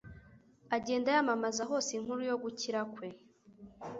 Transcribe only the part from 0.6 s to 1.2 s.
agenda